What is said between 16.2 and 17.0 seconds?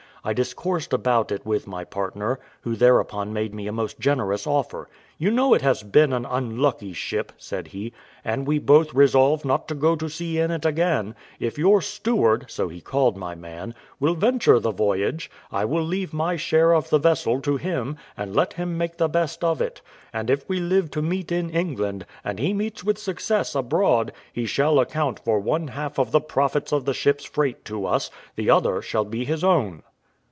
share of the